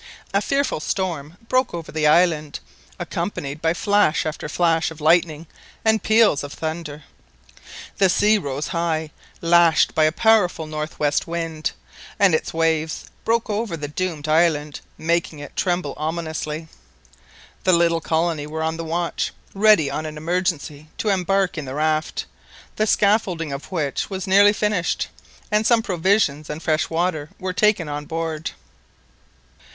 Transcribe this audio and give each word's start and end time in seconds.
A 0.33 0.41
fearful 0.41 0.79
storm 0.79 1.37
broke 1.47 1.75
over 1.75 1.91
the 1.91 2.07
island, 2.07 2.59
accompanied 2.97 3.61
by 3.61 3.75
flash 3.75 4.25
after 4.25 4.49
flash 4.49 4.89
of 4.89 4.99
lightning 4.99 5.45
and 5.85 6.01
peals 6.01 6.43
of 6.43 6.51
thunder. 6.53 7.03
The 7.99 8.09
sea 8.09 8.39
rose 8.39 8.69
high, 8.69 9.11
lashed 9.41 9.93
by 9.93 10.05
a 10.05 10.11
powerful 10.11 10.65
north 10.65 10.97
west 10.99 11.27
wind, 11.27 11.73
and 12.17 12.33
its 12.33 12.51
waves 12.51 13.11
broke 13.23 13.47
over 13.47 13.77
the 13.77 13.87
doomed 13.87 14.27
island, 14.27 14.79
making 14.97 15.37
it 15.37 15.55
tremble 15.55 15.93
ominously. 15.97 16.67
The 17.63 17.71
little 17.73 18.01
colony 18.01 18.47
were 18.47 18.63
on 18.63 18.77
the 18.77 18.83
watch, 18.83 19.31
ready 19.53 19.91
on 19.91 20.07
an 20.07 20.17
emergency 20.17 20.89
to 20.97 21.09
embark 21.09 21.59
in 21.59 21.65
the 21.65 21.75
raft, 21.75 22.25
the 22.75 22.87
scaffolding 22.87 23.53
of 23.53 23.71
which 23.71 24.09
was 24.09 24.25
nearly 24.25 24.51
finished, 24.51 25.09
and 25.51 25.63
some 25.63 25.83
provisions 25.83 26.49
and 26.49 26.63
fresh 26.63 26.89
water 26.89 27.29
were 27.39 27.53
taken 27.53 27.87
on 27.87 28.05
board. 28.05 28.49